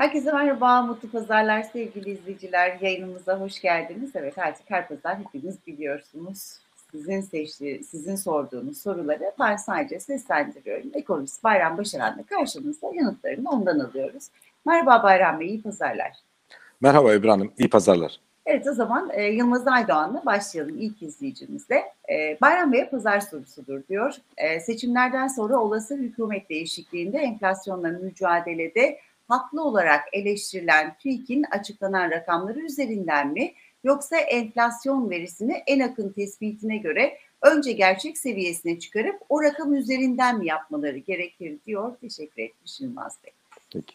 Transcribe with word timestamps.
Herkese 0.00 0.32
merhaba, 0.32 0.82
mutlu 0.82 1.10
pazarlar 1.10 1.62
sevgili 1.62 2.10
izleyiciler. 2.10 2.78
Yayınımıza 2.80 3.40
hoş 3.40 3.60
geldiniz. 3.60 4.10
Evet 4.14 4.38
artık 4.38 4.70
her 4.70 4.88
pazar 4.88 5.18
hepiniz 5.18 5.56
biliyorsunuz. 5.66 6.56
Sizin 6.92 7.20
seçtiği, 7.20 7.84
sizin 7.84 8.16
sorduğunuz 8.16 8.80
soruları 8.80 9.32
ben 9.40 9.56
sadece 9.56 10.00
seslendiriyorum. 10.00 10.90
Ekonomist 10.94 11.44
Bayram 11.44 11.78
Başaran'la 11.78 12.22
karşınızda 12.22 12.90
yanıtlarını 12.94 13.50
ondan 13.50 13.78
alıyoruz. 13.78 14.28
Merhaba 14.66 15.02
Bayram 15.02 15.40
Bey, 15.40 15.48
iyi 15.48 15.62
pazarlar. 15.62 16.12
Merhaba 16.80 17.14
Ebru 17.14 17.30
Hanım, 17.30 17.52
iyi 17.58 17.70
pazarlar. 17.70 18.20
Evet 18.46 18.66
o 18.66 18.72
zaman 18.72 19.10
e, 19.12 19.22
Yılmaz 19.22 19.68
Aydoğan'la 19.68 20.22
başlayalım 20.26 20.76
ilk 20.78 21.02
izleyicimizle. 21.02 21.82
E, 22.10 22.38
Bayram 22.40 22.72
Bey'e 22.72 22.90
pazar 22.90 23.20
sorusudur 23.20 23.80
diyor. 23.88 24.14
E, 24.36 24.60
seçimlerden 24.60 25.28
sonra 25.28 25.56
olası 25.56 25.94
hükümet 25.94 26.50
değişikliğinde 26.50 27.18
enflasyonla 27.18 27.88
mücadelede 27.88 28.98
haklı 29.30 29.62
olarak 29.62 30.04
eleştirilen 30.12 30.96
TÜİK'in 30.98 31.44
açıklanan 31.50 32.10
rakamları 32.10 32.60
üzerinden 32.60 33.28
mi 33.28 33.52
yoksa 33.84 34.16
enflasyon 34.16 35.10
verisini 35.10 35.62
en 35.66 35.80
akın 35.80 36.12
tespitine 36.12 36.76
göre 36.76 37.18
önce 37.42 37.72
gerçek 37.72 38.18
seviyesine 38.18 38.78
çıkarıp 38.78 39.16
o 39.28 39.42
rakam 39.42 39.74
üzerinden 39.74 40.38
mi 40.38 40.46
yapmaları 40.46 40.98
gerekir 40.98 41.58
diyor. 41.66 41.96
Teşekkür 42.00 42.42
etmiş 42.42 42.80
Yılmaz 42.80 43.18
Bey. 43.24 43.32
Peki. 43.72 43.94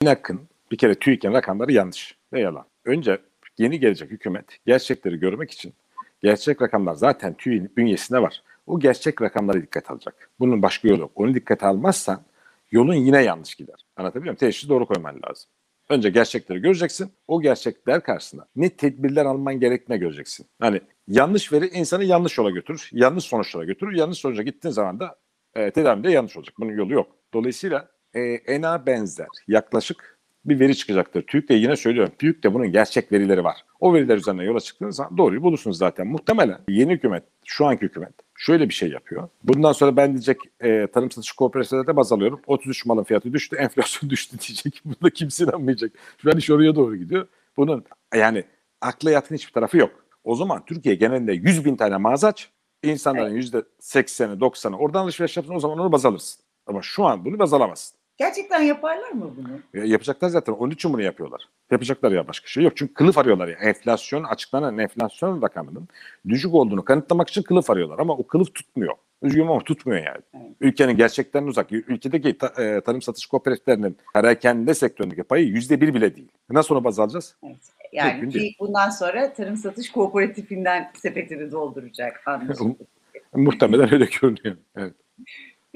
En 0.00 0.06
akın 0.06 0.40
bir 0.70 0.78
kere 0.78 0.94
TÜİK'in 0.94 1.32
rakamları 1.32 1.72
yanlış 1.72 2.16
ve 2.32 2.40
yalan. 2.40 2.64
Önce 2.84 3.18
yeni 3.58 3.80
gelecek 3.80 4.10
hükümet 4.10 4.44
gerçekleri 4.66 5.20
görmek 5.20 5.50
için 5.50 5.74
gerçek 6.22 6.62
rakamlar 6.62 6.94
zaten 6.94 7.34
TÜİK'in 7.34 7.72
bünyesinde 7.76 8.22
var. 8.22 8.42
O 8.66 8.80
gerçek 8.80 9.22
rakamları 9.22 9.62
dikkat 9.62 9.90
alacak. 9.90 10.30
Bunun 10.40 10.62
başka 10.62 10.88
yolu 10.88 11.00
yok. 11.00 11.10
Onu 11.14 11.34
dikkate 11.34 11.66
almazsan 11.66 12.22
yolun 12.70 12.94
yine 12.94 13.22
yanlış 13.22 13.54
gider. 13.54 13.86
Anlatabiliyor 13.96 14.32
muyum? 14.32 14.36
Teşhisi 14.36 14.68
doğru 14.68 14.86
koyman 14.86 15.20
lazım. 15.28 15.50
Önce 15.88 16.10
gerçekleri 16.10 16.58
göreceksin. 16.58 17.12
O 17.26 17.40
gerçekler 17.40 18.02
karşısında 18.02 18.48
ne 18.56 18.76
tedbirler 18.76 19.24
alman 19.24 19.60
gerektiğine 19.60 19.98
göreceksin. 20.00 20.46
Hani 20.60 20.80
yanlış 21.06 21.52
veri 21.52 21.66
insanı 21.66 22.04
yanlış 22.04 22.38
yola 22.38 22.50
götürür. 22.50 22.88
Yanlış 22.92 23.24
sonuçlara 23.24 23.64
götürür. 23.64 23.96
Yanlış 23.96 24.18
sonuca 24.18 24.42
gittiğin 24.42 24.72
zaman 24.72 25.00
da 25.00 25.16
e, 25.54 25.70
tedavi 25.70 26.04
de 26.04 26.10
yanlış 26.10 26.36
olacak. 26.36 26.54
Bunun 26.58 26.72
yolu 26.72 26.92
yok. 26.92 27.16
Dolayısıyla 27.34 27.88
e, 28.14 28.20
ENA 28.20 28.86
benzer 28.86 29.28
yaklaşık 29.48 30.17
bir 30.48 30.60
veri 30.60 30.76
çıkacaktır. 30.76 31.22
TÜİK 31.22 31.48
de 31.48 31.54
yine 31.54 31.76
söylüyorum. 31.76 32.12
TÜİK 32.18 32.44
de 32.44 32.54
bunun 32.54 32.72
gerçek 32.72 33.12
verileri 33.12 33.44
var. 33.44 33.64
O 33.80 33.94
veriler 33.94 34.16
üzerine 34.16 34.44
yola 34.44 34.60
çıktığınız 34.60 34.96
zaman 34.96 35.18
doğruyu 35.18 35.42
bulursunuz 35.42 35.78
zaten. 35.78 36.06
Muhtemelen 36.06 36.58
yeni 36.68 36.92
hükümet, 36.92 37.22
şu 37.44 37.66
anki 37.66 37.82
hükümet 37.82 38.12
şöyle 38.38 38.68
bir 38.68 38.74
şey 38.74 38.90
yapıyor. 38.90 39.28
Bundan 39.44 39.72
sonra 39.72 39.96
ben 39.96 40.12
diyecek 40.12 40.38
e, 40.60 40.86
tarım 40.86 41.10
satış 41.10 41.32
kooperatiflerde 41.32 41.96
baz 41.96 42.12
alıyorum. 42.12 42.40
33 42.46 42.86
malın 42.86 43.04
fiyatı 43.04 43.32
düştü, 43.32 43.56
enflasyon 43.60 44.10
düştü 44.10 44.36
diyecek. 44.38 44.82
Bunda 44.84 45.10
kimse 45.10 45.44
inanmayacak. 45.44 45.92
Şu 46.22 46.30
an 46.30 46.36
iş 46.36 46.50
oraya 46.50 46.74
doğru 46.74 46.96
gidiyor. 46.96 47.26
Bunun 47.56 47.84
yani 48.14 48.44
akla 48.80 49.10
yatkın 49.10 49.34
hiçbir 49.34 49.52
tarafı 49.52 49.76
yok. 49.76 49.90
O 50.24 50.34
zaman 50.34 50.64
Türkiye 50.66 50.94
genelinde 50.94 51.32
100 51.32 51.64
bin 51.64 51.76
tane 51.76 51.96
mağaza 51.96 52.28
aç. 52.28 52.50
İnsanların 52.82 53.34
yüzde 53.34 53.62
80'i 53.80 54.38
90'ı 54.38 54.76
oradan 54.76 55.02
alışveriş 55.02 55.36
yapsın 55.36 55.54
o 55.54 55.60
zaman 55.60 55.78
onu 55.78 55.92
baz 55.92 56.06
alırsın. 56.06 56.42
Ama 56.66 56.82
şu 56.82 57.04
an 57.04 57.24
bunu 57.24 57.38
baz 57.38 57.52
alamazsın. 57.52 57.97
Gerçekten 58.18 58.62
yaparlar 58.62 59.10
mı 59.10 59.34
bunu? 59.36 59.82
Ya 59.82 59.84
yapacaklar 59.84 60.28
zaten. 60.28 60.52
Onun 60.52 60.70
için 60.70 60.92
bunu 60.92 61.02
yapıyorlar. 61.02 61.48
Yapacaklar 61.70 62.12
ya 62.12 62.28
başka 62.28 62.46
şey 62.46 62.64
yok. 62.64 62.72
Çünkü 62.76 62.94
kılıf 62.94 63.18
arıyorlar 63.18 63.48
ya. 63.48 63.54
Enflasyon 63.54 64.24
açıklanan 64.24 64.78
enflasyon 64.78 65.42
rakamının 65.42 65.88
düşük 66.28 66.54
olduğunu 66.54 66.84
kanıtlamak 66.84 67.28
için 67.28 67.42
kılıf 67.42 67.70
arıyorlar. 67.70 67.98
Ama 67.98 68.12
o 68.16 68.26
kılıf 68.26 68.54
tutmuyor. 68.54 68.94
Üzgünüm 69.22 69.50
ama 69.50 69.60
tutmuyor 69.60 70.04
yani. 70.06 70.22
Evet. 70.34 70.56
Ülkenin 70.60 70.96
gerçekten 70.96 71.46
uzak. 71.46 71.72
Ülkedeki 71.72 72.38
ta, 72.38 72.46
e, 72.62 72.80
tarım 72.80 73.02
satış 73.02 73.26
kooperatiflerinin 73.26 73.96
perakende 74.14 74.74
sektöründeki 74.74 75.22
payı 75.22 75.46
yüzde 75.46 75.80
bir 75.80 75.94
bile 75.94 76.16
değil. 76.16 76.28
Nasıl 76.50 76.74
onu 76.74 76.84
baz 76.84 76.98
alacağız? 76.98 77.36
Evet. 77.46 77.56
Yani 77.92 78.30
TÜİK 78.30 78.60
bundan 78.60 78.90
sonra 78.90 79.32
tarım 79.32 79.56
satış 79.56 79.92
kooperatifinden 79.92 80.90
sepetini 80.94 81.52
dolduracak. 81.52 82.24
Muhtemelen 83.34 83.92
öyle 83.92 84.08
görünüyor. 84.20 84.56
Evet. 84.76 84.94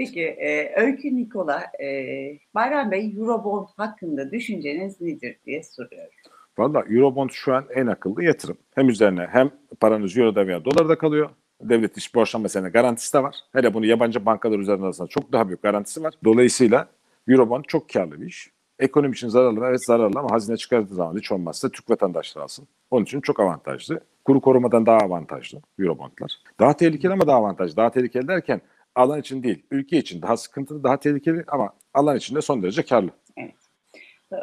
Peki 0.03 0.23
e, 0.23 0.81
Öykü 0.81 1.17
Nikola, 1.17 1.63
e, 1.83 1.89
Bayram 2.55 2.91
Bey 2.91 3.15
Eurobond 3.17 3.67
hakkında 3.77 4.31
düşünceniz 4.33 5.01
nedir 5.01 5.37
diye 5.47 5.63
soruyor. 5.63 6.09
Valla 6.59 6.85
Eurobond 6.91 7.31
şu 7.31 7.55
an 7.55 7.65
en 7.75 7.87
akıllı 7.87 8.25
yatırım. 8.25 8.57
Hem 8.75 8.89
üzerine 8.89 9.29
hem 9.33 9.51
paranız 9.81 10.17
Euro'da 10.17 10.47
veya 10.47 10.65
dolarda 10.65 10.99
kalıyor. 10.99 11.31
Devlet 11.61 11.97
iş 11.97 12.15
borçlanmasına 12.15 12.69
garantisi 12.69 13.15
de 13.15 13.23
var. 13.23 13.37
Hele 13.53 13.75
bunu 13.75 13.87
yabancı 13.87 14.27
bankalar 14.27 14.59
üzerinde 14.59 14.85
alırsanız 14.85 15.11
çok 15.11 15.33
daha 15.33 15.49
büyük 15.49 15.63
garantisi 15.63 16.03
var. 16.03 16.15
Dolayısıyla 16.25 16.89
Eurobond 17.29 17.65
çok 17.65 17.89
karlı 17.89 18.21
bir 18.21 18.27
iş. 18.27 18.51
Ekonomi 18.79 19.13
için 19.13 19.29
zararlı? 19.29 19.67
Evet 19.69 19.87
zararlı 19.87 20.19
ama 20.19 20.31
hazine 20.31 20.57
çıkardığı 20.57 20.95
zaman 20.95 21.17
hiç 21.17 21.33
olmazsa 21.33 21.69
Türk 21.69 21.91
vatandaşları 21.91 22.45
alsın. 22.45 22.69
Onun 22.91 23.05
için 23.05 23.21
çok 23.21 23.41
avantajlı. 23.41 24.01
Kuru 24.25 24.41
korumadan 24.41 24.87
daha 24.87 24.99
avantajlı 24.99 25.63
Eurobondlar. 25.79 26.33
Daha 26.61 26.77
tehlikeli 26.77 27.13
ama 27.13 27.27
daha 27.27 27.37
avantajlı. 27.37 27.77
Daha 27.77 27.91
tehlikeli 27.91 28.29
derken 28.29 28.61
alan 28.95 29.21
için 29.21 29.43
değil, 29.43 29.63
ülke 29.71 29.99
için 29.99 30.23
daha 30.23 30.37
sıkıntılı, 30.37 30.85
daha 30.85 31.01
tehlikeli 31.01 31.45
ama 31.49 31.73
alan 31.95 32.17
için 32.17 32.37
de 32.37 32.41
son 32.41 32.63
derece 32.63 32.83
karlı. 32.83 33.11
Evet. 33.37 33.55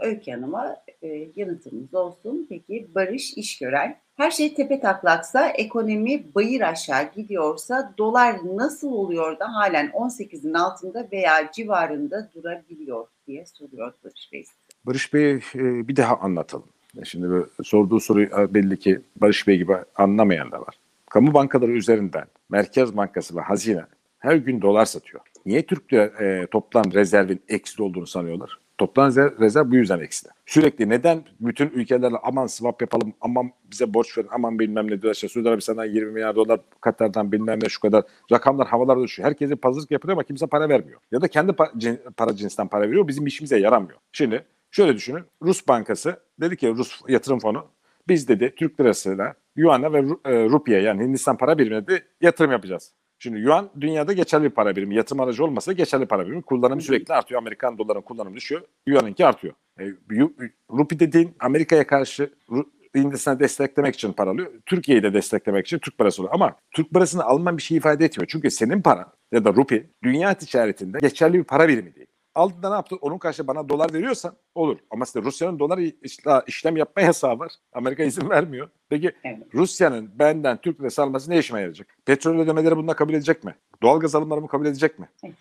Öykü 0.02 0.32
Hanım'a 0.32 0.76
e, 1.02 1.08
yanıtımız 1.36 1.94
olsun. 1.94 2.46
Peki 2.50 2.88
Barış 2.96 3.34
İşgören, 3.34 3.98
her 4.16 4.32
şey 4.32 4.54
tepe 4.54 4.80
taklaksa, 4.80 5.50
ekonomi 5.50 6.36
bayır 6.36 6.62
aşağı 6.62 7.12
gidiyorsa 7.16 7.94
dolar 7.98 8.36
nasıl 8.56 8.92
oluyor 8.92 9.40
da 9.40 9.54
halen 9.54 9.88
18'in 9.88 10.54
altında 10.54 11.08
veya 11.12 11.52
civarında 11.52 12.32
durabiliyor 12.36 13.08
diye 13.28 13.46
soruyor 13.46 13.94
Barış 14.04 14.30
Bey. 14.34 14.46
Barış 14.86 15.14
Bey 15.14 15.32
e, 15.34 15.88
bir 15.88 15.96
daha 15.96 16.18
anlatalım. 16.18 16.70
Şimdi 17.04 17.30
böyle 17.30 17.46
sorduğu 17.64 18.00
soruyu 18.00 18.28
e, 18.28 18.54
belli 18.54 18.80
ki 18.80 19.02
Barış 19.16 19.48
Bey 19.48 19.58
gibi 19.58 19.76
anlamayan 19.96 20.52
da 20.52 20.62
var. 20.62 20.80
Kamu 21.10 21.34
bankaları 21.34 21.72
üzerinden 21.72 22.26
Merkez 22.50 22.98
Bankası 22.98 23.36
ve 23.36 23.42
Hazine 23.42 23.86
her 24.20 24.36
gün 24.36 24.62
dolar 24.62 24.86
satıyor. 24.86 25.22
Niye 25.46 25.66
Türk 25.66 25.94
lira 25.94 26.04
e, 26.04 26.48
toplam 26.48 26.94
rezervin 26.94 27.42
eksi 27.50 27.84
olduğunu 27.84 28.08
sanıyorlar? 28.08 28.60
Toplam 28.78 29.16
rezerv, 29.16 29.72
bu 29.72 29.76
yüzden 29.76 30.00
eksi. 30.00 30.28
Sürekli 30.46 30.90
neden 30.90 31.24
bütün 31.40 31.70
ülkelerle 31.70 32.18
aman 32.24 32.48
swap 32.48 32.82
yapalım, 32.82 33.14
aman 33.22 33.52
bize 33.72 33.94
borç 33.94 34.18
verin, 34.18 34.28
aman 34.32 34.60
bilmem 34.60 34.86
ne 34.86 34.90
diyorlar. 34.90 35.14
İşte 35.14 35.28
Suudi 35.28 35.50
Arabistan'dan 35.50 35.86
20 35.86 36.12
milyar 36.12 36.36
dolar, 36.36 36.60
Katar'dan 36.82 37.32
bilmem 37.32 37.60
ne 37.64 37.70
şu 37.70 37.80
kadar. 37.80 38.04
Rakamlar 38.32 38.68
havalarda 38.68 39.04
düşüyor. 39.04 39.28
Herkese 39.28 39.56
pazarlık 39.56 39.92
yapıyor 39.92 40.14
ama 40.14 40.24
kimse 40.24 40.48
para 40.48 40.70
vermiyor. 40.70 41.00
Ya 41.12 41.22
da 41.22 41.28
kendi 41.28 41.52
pa- 41.52 41.80
cin, 41.80 42.00
para 42.18 42.36
cinsinden 42.36 42.68
para 42.68 42.90
veriyor. 42.90 43.08
Bizim 43.08 43.28
işimize 43.28 43.60
yaramıyor. 43.60 44.00
Şimdi 44.12 44.46
şöyle 44.72 44.96
düşünün. 44.96 45.24
Rus 45.42 45.68
Bankası 45.68 46.20
dedi 46.42 46.58
ki 46.58 46.70
Rus 46.70 47.02
yatırım 47.08 47.40
fonu 47.40 47.66
biz 48.10 48.28
dedi 48.28 48.54
Türk 48.56 48.80
lirasıyla 48.80 49.34
Yuan'a 49.56 49.94
ve 49.94 49.98
e, 50.26 50.50
Rupiye 50.50 50.82
yani 50.82 51.04
Hindistan 51.04 51.38
para 51.38 51.58
birimine 51.58 51.88
de 51.88 52.04
yatırım 52.22 52.52
yapacağız. 52.52 52.92
Şimdi 53.20 53.40
yuan 53.40 53.70
dünyada 53.82 54.14
geçerli 54.14 54.44
bir 54.44 54.50
para 54.50 54.76
birimi. 54.76 54.96
Yatırım 54.96 55.22
aracı 55.22 55.46
olmasa 55.46 55.74
geçerli 55.74 56.06
para 56.06 56.28
birimi. 56.28 56.42
Kullanımı 56.42 56.82
sürekli 56.82 57.14
artıyor. 57.14 57.42
Amerikan 57.42 57.78
doların 57.78 58.02
kullanımı 58.02 58.36
düşüyor. 58.36 58.62
Yuan'ınki 58.88 59.26
artıyor. 59.26 59.54
E, 59.80 59.84
Rupi 60.72 61.00
dediğin 61.00 61.36
Amerika'ya 61.40 61.88
karşı 61.88 62.32
Hindistan'ı 62.96 63.40
desteklemek 63.40 63.96
için 63.96 64.14
para 64.14 64.30
alıyor. 64.30 64.52
Türkiye'yi 64.66 65.04
de 65.04 65.14
desteklemek 65.14 65.66
için 65.66 65.80
Türk 65.80 65.98
parası 65.98 66.22
oluyor. 66.22 66.34
Ama 66.36 66.56
Türk 66.72 66.92
parasını 66.92 67.24
alman 67.24 67.58
bir 67.58 67.64
şey 67.64 67.78
ifade 67.78 68.06
etmiyor. 68.06 68.28
Çünkü 68.28 68.52
senin 68.52 68.82
para 68.82 69.14
ya 69.32 69.46
da 69.46 69.54
rupi 69.54 69.90
dünya 70.04 70.34
ticaretinde 70.34 70.98
geçerli 71.00 71.34
bir 71.38 71.44
para 71.44 71.68
birimi 71.68 71.96
değil. 71.96 72.08
Aldığında 72.36 72.70
ne 72.70 72.76
yaptı? 72.76 72.96
Onun 73.02 73.18
karşı 73.18 73.48
bana 73.48 73.70
dolar 73.70 73.94
veriyorsan 73.94 74.36
olur. 74.56 74.78
Ama 74.92 75.06
işte 75.06 75.22
Rusya'nın 75.22 75.60
dolar 75.60 75.80
işlem 76.48 76.78
yapma 76.78 77.02
yasağı 77.02 77.40
var. 77.40 77.52
Amerika 77.74 78.04
izin 78.04 78.30
vermiyor. 78.30 78.70
Peki 78.90 79.12
evet. 79.24 79.48
Rusya'nın 79.54 80.12
benden 80.20 80.58
Türk 80.58 80.82
lirası 80.82 81.04
alması 81.04 81.32
ne 81.32 81.40
işime 81.40 81.60
yarayacak? 81.60 81.88
Petrol 82.06 82.40
ödemeleri 82.40 82.78
bununla 82.78 82.94
kabul 82.94 83.14
edecek 83.14 83.44
mi? 83.44 83.56
Doğalgaz 83.82 84.16
alımlarımı 84.16 84.48
kabul 84.48 84.66
edecek 84.66 85.00
mi? 85.00 85.10
Evet. 85.24 85.36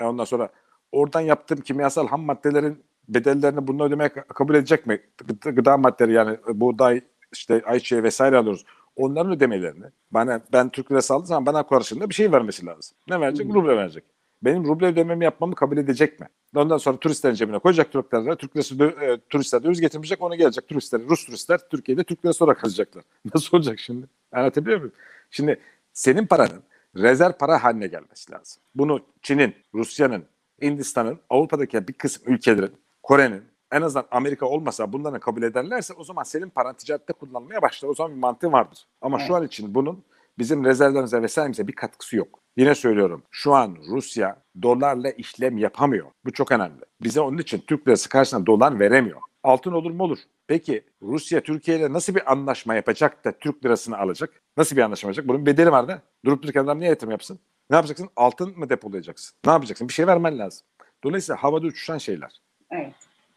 E 0.00 0.04
ondan 0.04 0.24
sonra 0.24 0.48
oradan 0.92 1.20
yaptığım 1.20 1.60
kimyasal 1.60 2.08
ham 2.08 2.22
maddelerin 2.22 2.84
bedellerini 3.08 3.66
bununla 3.66 3.84
ödemeye 3.84 4.08
kabul 4.08 4.54
edecek 4.54 4.86
mi? 4.86 5.00
Gıda 5.40 5.76
maddeleri 5.76 6.14
yani 6.14 6.38
buğday, 6.48 7.00
işte 7.32 7.62
ayçiçeği 7.64 8.02
vesaire 8.02 8.36
alıyoruz. 8.36 8.64
Onların 8.96 9.32
ödemelerini 9.32 9.84
bana 10.10 10.40
ben 10.52 10.68
Türk 10.68 10.92
lirası 10.92 11.14
aldığım 11.14 11.26
zaman 11.26 11.46
bana 11.46 11.66
karşılığında 11.66 12.08
bir 12.08 12.14
şey 12.14 12.32
vermesi 12.32 12.66
lazım. 12.66 12.96
Ne 13.08 13.20
verecek? 13.20 13.54
Ruble 13.54 13.76
verecek 13.76 14.04
benim 14.42 14.64
ruble 14.64 14.86
ödememi 14.86 15.24
yapmamı 15.24 15.54
kabul 15.54 15.76
edecek 15.76 16.20
mi? 16.20 16.28
Ondan 16.56 16.78
sonra 16.78 16.96
turistlerin 16.96 17.34
cebine 17.34 17.58
koyacak 17.58 17.92
Türkler, 17.92 18.34
Türk 18.36 18.56
lirası 18.56 18.84
e, 18.84 19.20
turistler 19.28 19.62
döviz 19.62 19.80
getirmeyecek, 19.80 20.22
ona 20.22 20.36
gelecek 20.36 20.68
turistler, 20.68 21.00
Rus 21.08 21.26
turistler 21.26 21.60
Türkiye'de 21.70 22.04
Türk 22.04 22.24
lirası 22.24 22.44
olarak 22.44 22.60
kalacaklar. 22.60 23.04
Nasıl 23.34 23.56
olacak 23.56 23.78
şimdi? 23.78 24.06
Anlatabiliyor 24.32 24.78
muyum? 24.78 24.92
Şimdi 25.30 25.60
senin 25.92 26.26
paranın 26.26 26.62
rezerv 26.96 27.32
para 27.32 27.64
haline 27.64 27.86
gelmesi 27.86 28.32
lazım. 28.32 28.62
Bunu 28.74 29.00
Çin'in, 29.22 29.54
Rusya'nın, 29.74 30.24
Hindistan'ın, 30.62 31.18
Avrupa'daki 31.30 31.88
bir 31.88 31.92
kısım 31.92 32.22
ülkelerin, 32.26 32.72
Kore'nin, 33.02 33.42
en 33.72 33.82
azından 33.82 34.06
Amerika 34.10 34.46
olmasa 34.46 34.92
bunları 34.92 35.20
kabul 35.20 35.42
ederlerse 35.42 35.94
o 35.94 36.04
zaman 36.04 36.22
senin 36.22 36.50
paran 36.50 36.76
ticarette 36.76 37.12
kullanılmaya 37.12 37.62
başlar. 37.62 37.88
O 37.88 37.94
zaman 37.94 38.12
bir 38.12 38.20
mantığı 38.20 38.52
vardır. 38.52 38.86
Ama 39.00 39.18
evet. 39.18 39.28
şu 39.28 39.34
an 39.34 39.46
için 39.46 39.74
bunun 39.74 40.04
bizim 40.38 40.64
rezervlerimize 40.64 41.22
vesairemize 41.22 41.68
bir 41.68 41.72
katkısı 41.72 42.16
yok. 42.16 42.41
Yine 42.56 42.74
söylüyorum. 42.74 43.22
Şu 43.30 43.54
an 43.54 43.76
Rusya 43.88 44.42
dolarla 44.62 45.10
işlem 45.10 45.58
yapamıyor. 45.58 46.06
Bu 46.24 46.32
çok 46.32 46.52
önemli. 46.52 46.80
Bize 47.02 47.20
onun 47.20 47.38
için 47.38 47.64
Türk 47.66 47.88
lirası 47.88 48.08
karşısında 48.08 48.46
dolar 48.46 48.80
veremiyor. 48.80 49.20
Altın 49.42 49.72
olur 49.72 49.90
mu 49.90 50.02
olur. 50.04 50.18
Peki 50.46 50.84
Rusya 51.02 51.40
Türkiye 51.40 51.78
ile 51.78 51.92
nasıl 51.92 52.14
bir 52.14 52.32
anlaşma 52.32 52.74
yapacak 52.74 53.24
da 53.24 53.32
Türk 53.32 53.64
lirasını 53.64 53.98
alacak? 53.98 54.30
Nasıl 54.56 54.76
bir 54.76 54.82
anlaşma 54.82 55.08
yapacak? 55.08 55.28
Bunun 55.28 55.46
bedeli 55.46 55.72
var 55.72 55.88
da. 55.88 56.02
Durup 56.24 56.42
dururken 56.42 56.64
adam 56.64 56.80
niye 56.80 56.90
yatırım 56.90 57.10
yapsın? 57.10 57.38
Ne 57.70 57.76
yapacaksın? 57.76 58.08
Altın 58.16 58.58
mı 58.58 58.68
depolayacaksın? 58.68 59.36
Ne 59.46 59.52
yapacaksın? 59.52 59.88
Bir 59.88 59.92
şey 59.92 60.06
vermen 60.06 60.38
lazım. 60.38 60.66
Dolayısıyla 61.04 61.42
havada 61.42 61.66
uçuşan 61.66 61.98
şeyler. 61.98 62.40
Evet. 62.70 62.94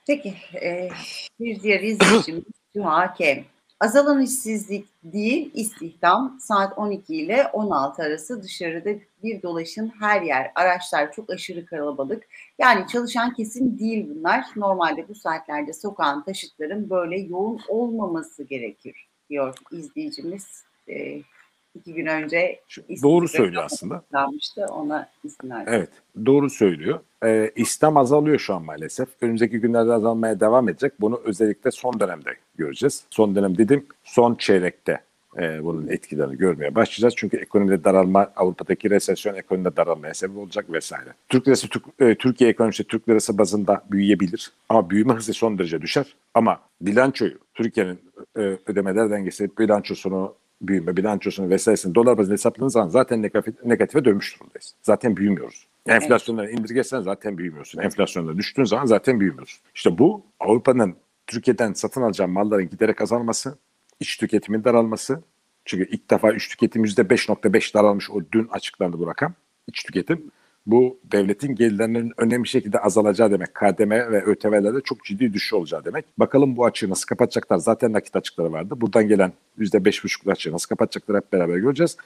Peki 0.08 0.34
e, 0.62 0.90
bir 1.40 1.62
diğer 1.62 1.82
izleyicimiz 1.82 2.44
Hakem. 2.84 3.46
Azalan 3.80 4.22
işsizlik 4.22 4.88
değil 5.04 5.52
istihdam 5.54 6.38
saat 6.42 6.78
12 6.78 7.16
ile 7.16 7.48
16 7.54 8.04
arası 8.04 8.44
dışarıda 8.44 8.90
bir 9.24 9.42
dolaşın 9.42 9.94
her 10.00 10.22
yer. 10.22 10.52
Araçlar 10.56 11.12
çok 11.12 11.30
aşırı 11.30 11.66
kalabalık. 11.66 12.24
Yani 12.60 12.88
çalışan 12.88 13.34
kesim 13.34 13.80
değil 13.80 14.08
bunlar. 14.10 14.46
Normalde 14.56 15.08
bu 15.10 15.16
saatlerde 15.16 15.74
sokağın 15.74 16.22
taşıtların 16.22 16.90
böyle 16.90 17.20
yoğun 17.20 17.60
olmaması 17.68 18.44
gerekir 18.44 19.08
diyor 19.30 19.58
izleyicimiz. 19.72 20.64
E, 20.90 21.22
iki 21.76 21.94
gün 21.94 22.06
önce 22.06 22.60
doğru 23.04 23.28
söylüyor 23.28 23.64
aslında. 23.66 24.04
Kalmıştı, 24.12 24.66
ona 24.70 25.10
izin 25.24 25.50
verdim. 25.50 25.74
Evet 25.74 25.90
doğru 26.26 26.50
söylüyor. 26.50 27.00
Ee, 27.24 27.52
İslam 27.56 27.98
azalıyor 27.98 28.40
şu 28.40 28.56
an 28.56 28.64
maalesef. 28.64 29.10
Önümüzdeki 29.22 29.60
günlerde 29.60 29.94
azalmaya 29.94 30.40
devam 30.40 30.70
edecek. 30.70 30.94
Bunu 31.02 31.22
özellikle 31.26 31.72
son 31.72 32.00
dönemde 32.00 32.30
göreceğiz. 32.56 33.04
Son 33.10 33.36
dönem 33.36 33.58
dedim 33.58 33.86
son 34.04 34.36
çeyrekte 34.36 35.02
e, 35.40 35.64
bunun 35.64 35.88
etkilerini 35.88 36.38
görmeye 36.38 36.76
başlayacağız. 36.76 37.14
Çünkü 37.18 37.38
ekonomide 37.38 37.84
daralma, 37.84 38.32
Avrupa'daki 38.36 38.90
resesyon 38.90 39.36
ekonomide 39.36 39.76
daralmaya 39.76 40.14
sebep 40.14 40.38
olacak 40.38 40.72
vesaire. 40.72 41.14
Türk 41.30 41.48
lirası, 41.48 41.68
Türk, 41.68 41.84
e, 42.00 42.16
Türkiye 42.16 42.50
ekonomisi 42.50 42.84
Türk 42.84 43.10
lirası 43.10 43.38
bazında 43.38 43.84
büyüyebilir. 43.92 44.52
Ama 44.70 44.90
büyüme 44.90 45.14
hızı 45.14 45.34
son 45.34 45.58
derece 45.58 45.82
düşer. 45.82 46.16
Ama 46.34 46.60
bilançoyu, 46.82 47.38
Türkiye'nin 47.54 48.00
e, 48.38 48.40
ödemeler 48.42 49.10
dengesi 49.10 49.58
bilançosunu 49.58 50.36
büyüme 50.68 50.98
bilançosunu 50.98 51.50
vesairesini 51.50 51.96
dolar 51.96 52.18
bazında 52.18 52.34
hesapladığınız 52.34 52.74
zaman 52.74 52.90
zaten 52.90 53.22
negatif, 53.22 53.66
negatife 53.66 54.06
dönmüş 54.06 54.40
durumdayız. 54.40 54.76
Zaten 54.82 55.18
büyümüyoruz. 55.18 55.68
Enflasyonları 55.88 56.52
indirgersen 56.52 57.02
zaten 57.02 57.38
büyümüyorsun. 57.38 57.82
Enflasyonda 57.82 58.38
düştüğün 58.38 58.64
zaman 58.64 58.86
zaten 58.86 59.20
büyümüyorsun. 59.20 59.62
İşte 59.76 59.98
bu 59.98 60.26
Avrupa'nın 60.40 60.96
Türkiye'den 61.28 61.74
satın 61.74 62.02
alacağı 62.02 62.28
malların 62.28 62.70
giderek 62.70 63.02
azalması, 63.02 63.58
iç 64.00 64.18
tüketimin 64.18 64.64
daralması. 64.64 65.24
Çünkü 65.66 65.90
ilk 65.92 66.12
defa 66.12 66.32
iç 66.32 66.48
tüketim 66.48 66.86
%5.5 66.86 67.74
daralmış 67.74 68.12
o 68.12 68.22
dün 68.32 68.48
açıklandı 68.52 69.00
bu 69.00 69.08
rakam. 69.08 69.34
İç 69.68 69.84
tüketim 69.84 70.32
bu 70.66 71.00
devletin 71.12 71.56
gelirlerinin 71.56 72.14
önemli 72.18 72.48
şekilde 72.48 72.80
azalacağı 72.80 73.32
demek. 73.32 73.56
KDM 73.56 73.92
ve 73.92 74.24
ÖTV'lerde 74.24 74.82
çok 74.82 75.04
ciddi 75.04 75.34
düşüş 75.34 75.54
olacağı 75.54 75.86
demek. 75.86 76.06
Bakalım 76.20 76.58
bu 76.58 76.66
açığı 76.66 76.90
nasıl 76.90 77.08
kapatacaklar? 77.08 77.58
Zaten 77.58 77.94
nakit 77.94 78.16
açıkları 78.16 78.52
vardı. 78.52 78.82
Buradan 78.82 79.08
gelen 79.08 79.34
%5,5 79.60 80.32
açığı 80.32 80.52
nasıl 80.52 80.68
kapatacaklar 80.68 81.18
hep 81.18 81.34
beraber 81.34 81.58
göreceğiz. 81.58 81.98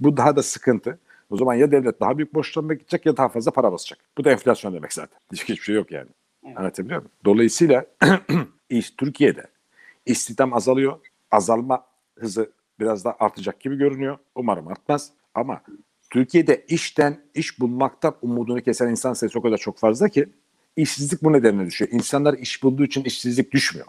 Bu 0.00 0.16
daha 0.16 0.36
da 0.36 0.42
sıkıntı. 0.42 0.98
O 1.30 1.36
zaman 1.36 1.54
ya 1.54 1.70
devlet 1.70 2.00
daha 2.00 2.18
büyük 2.18 2.34
borçlanmaya 2.34 2.74
gidecek 2.74 3.06
ya 3.06 3.16
daha 3.16 3.28
fazla 3.28 3.50
para 3.50 3.72
basacak. 3.72 3.98
Bu 4.18 4.24
da 4.24 4.30
enflasyon 4.30 4.74
demek 4.74 4.92
zaten. 4.92 5.18
Hiçbir 5.32 5.56
şey 5.56 5.74
yok 5.74 5.90
yani. 5.90 6.08
Evet. 6.46 6.58
Anlatabiliyor 6.58 7.00
muyum? 7.00 7.12
Dolayısıyla 7.24 7.86
iş 8.70 8.90
Türkiye'de 8.90 9.46
istihdam 10.06 10.54
azalıyor. 10.54 10.98
Azalma 11.30 11.84
hızı 12.18 12.50
biraz 12.80 13.04
daha 13.04 13.16
artacak 13.20 13.60
gibi 13.60 13.76
görünüyor. 13.76 14.18
Umarım 14.34 14.68
artmaz. 14.68 15.10
Ama 15.34 15.62
Türkiye'de 16.10 16.64
işten, 16.68 17.20
iş 17.34 17.60
bulmaktan 17.60 18.14
umudunu 18.22 18.60
kesen 18.60 18.88
insan 18.88 19.12
sayısı 19.12 19.38
o 19.38 19.42
kadar 19.42 19.56
çok 19.56 19.78
fazla 19.78 20.08
ki 20.08 20.28
işsizlik 20.76 21.22
bu 21.22 21.32
nedenle 21.32 21.66
düşüyor. 21.66 21.90
İnsanlar 21.92 22.34
iş 22.34 22.62
bulduğu 22.62 22.84
için 22.84 23.04
işsizlik 23.04 23.52
düşmüyor. 23.52 23.86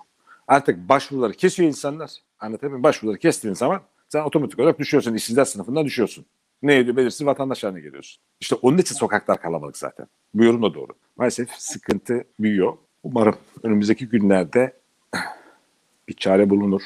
Artık 0.48 0.89
başvuruları 0.89 1.33
kesiyor 1.33 1.68
insanlar. 1.68 2.12
Anlatabiliyor 2.39 2.71
muyum? 2.71 2.83
Başvuruları 2.83 3.19
kestiğin 3.19 3.54
zaman 3.54 3.81
sen 4.10 4.24
otomatik 4.24 4.60
olarak 4.60 4.80
düşüyorsun. 4.80 5.13
işsizler 5.13 5.45
sınıfından 5.45 5.86
düşüyorsun. 5.86 6.25
Ne 6.62 6.77
ediyor? 6.77 6.98
Belirsiz 6.98 7.25
vatandaş 7.25 7.63
haline 7.63 7.81
geliyorsun. 7.81 8.21
İşte 8.39 8.56
onun 8.56 8.77
için 8.77 8.95
sokaklar 8.95 9.42
kalabalık 9.42 9.77
zaten. 9.77 10.07
Bu 10.33 10.44
yorum 10.44 10.63
da 10.63 10.74
doğru. 10.74 10.92
Maalesef 11.18 11.50
sıkıntı 11.51 12.24
büyüyor. 12.39 12.74
Umarım 13.04 13.36
önümüzdeki 13.63 14.07
günlerde 14.10 14.74
bir 16.07 16.13
çare 16.13 16.50
bulunur. 16.50 16.81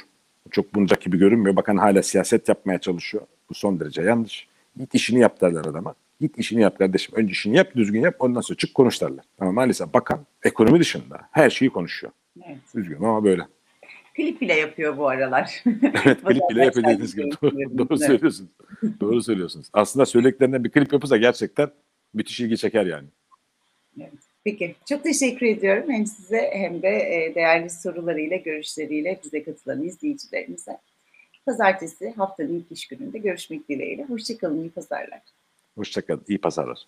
Çok 0.51 0.75
bulunacak 0.75 1.01
gibi 1.01 1.17
görünmüyor. 1.17 1.55
Bakan 1.55 1.77
hala 1.77 2.03
siyaset 2.03 2.49
yapmaya 2.49 2.79
çalışıyor. 2.79 3.23
Bu 3.49 3.53
son 3.53 3.79
derece 3.79 4.01
yanlış. 4.01 4.47
Git 4.77 4.95
işini 4.95 5.19
yap 5.19 5.41
derler 5.41 5.65
adama. 5.65 5.95
Git 6.21 6.37
işini 6.37 6.61
yap 6.61 6.77
kardeşim. 6.77 7.15
Önce 7.15 7.31
işini 7.31 7.57
yap, 7.57 7.75
düzgün 7.75 8.01
yap. 8.01 8.15
Ondan 8.19 8.41
sonra 8.41 8.57
çık 8.57 8.73
konuş 8.73 9.01
derler. 9.01 9.25
Ama 9.39 9.51
maalesef 9.51 9.93
bakan 9.93 10.25
ekonomi 10.43 10.79
dışında 10.79 11.21
her 11.31 11.49
şeyi 11.49 11.69
konuşuyor. 11.69 12.13
Evet. 12.45 12.57
Üzgünüm 12.75 13.05
ama 13.05 13.23
böyle. 13.23 13.41
Klip 14.15 14.41
bile 14.41 14.53
yapıyor 14.53 14.97
bu 14.97 15.07
aralar. 15.07 15.63
evet 16.05 16.23
klip 16.23 16.49
bile 16.49 16.65
yapıyor 16.65 16.85
dediğiniz 16.85 17.15
gibi. 17.15 17.31
Doğru, 17.41 17.77
doğru 17.77 17.97
söylüyorsunuz. 17.97 18.49
doğru 18.99 19.23
söylüyorsunuz. 19.23 19.67
Aslında 19.73 20.05
söylediklerinden 20.05 20.63
bir 20.63 20.69
klip 20.69 20.93
yapılsa 20.93 21.17
gerçekten 21.17 21.69
müthiş 22.13 22.39
ilgi 22.39 22.57
çeker 22.57 22.85
yani. 22.85 23.07
Evet. 23.99 24.13
Peki, 24.43 24.75
çok 24.89 25.03
teşekkür 25.03 25.45
ediyorum 25.45 25.89
hem 25.89 26.05
size 26.05 26.51
hem 26.53 26.81
de 26.81 26.87
e, 26.87 27.35
değerli 27.35 27.69
sorularıyla, 27.69 28.37
görüşleriyle 28.37 29.19
bize 29.23 29.43
katılan 29.43 29.83
izleyicilerimize. 29.83 30.77
Pazartesi 31.45 32.13
haftanın 32.17 32.59
ilk 32.59 32.71
iş 32.71 32.87
gününde 32.87 33.17
görüşmek 33.17 33.69
dileğiyle. 33.69 34.05
Hoşçakalın, 34.05 34.61
iyi 34.61 34.69
pazarlar. 34.69 35.21
Hoşçakalın, 35.75 36.23
iyi 36.27 36.41
pazarlar. 36.41 36.87